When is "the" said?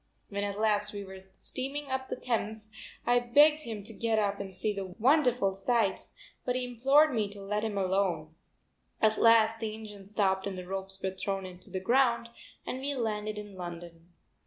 2.09-2.15, 4.73-4.95, 9.59-9.75, 10.57-10.65, 11.69-11.79